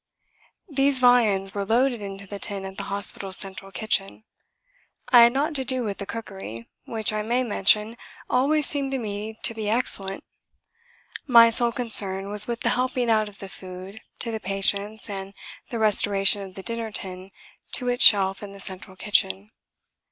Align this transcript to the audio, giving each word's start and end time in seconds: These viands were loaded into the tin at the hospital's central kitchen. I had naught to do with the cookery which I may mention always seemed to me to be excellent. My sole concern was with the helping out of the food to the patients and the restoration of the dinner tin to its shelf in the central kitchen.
These 0.67 0.97
viands 0.99 1.53
were 1.53 1.63
loaded 1.63 2.01
into 2.01 2.25
the 2.25 2.39
tin 2.39 2.65
at 2.65 2.77
the 2.77 2.85
hospital's 2.85 3.37
central 3.37 3.69
kitchen. 3.71 4.23
I 5.09 5.21
had 5.21 5.33
naught 5.33 5.53
to 5.57 5.63
do 5.63 5.83
with 5.83 5.99
the 5.99 6.07
cookery 6.07 6.67
which 6.85 7.13
I 7.13 7.21
may 7.21 7.43
mention 7.43 7.95
always 8.27 8.65
seemed 8.65 8.89
to 8.93 8.97
me 8.97 9.37
to 9.43 9.53
be 9.53 9.69
excellent. 9.69 10.23
My 11.27 11.51
sole 11.51 11.71
concern 11.71 12.29
was 12.29 12.47
with 12.47 12.61
the 12.61 12.69
helping 12.69 13.11
out 13.11 13.29
of 13.29 13.37
the 13.37 13.47
food 13.47 13.99
to 14.17 14.31
the 14.31 14.39
patients 14.39 15.07
and 15.07 15.35
the 15.69 15.77
restoration 15.77 16.41
of 16.41 16.55
the 16.55 16.63
dinner 16.63 16.91
tin 16.91 17.29
to 17.73 17.87
its 17.87 18.03
shelf 18.03 18.41
in 18.41 18.53
the 18.53 18.59
central 18.59 18.95
kitchen. 18.95 19.51